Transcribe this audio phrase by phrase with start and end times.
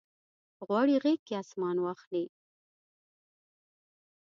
[0.67, 2.25] غواړي غیږ کې اسمان واخلي